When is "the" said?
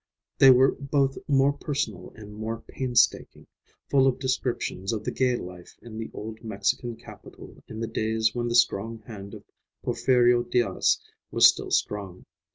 5.03-5.11, 5.99-6.09, 7.81-7.87, 8.47-8.55